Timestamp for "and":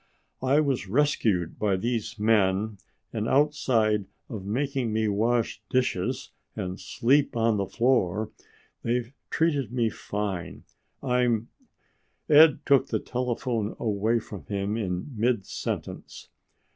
3.13-3.27, 6.55-6.79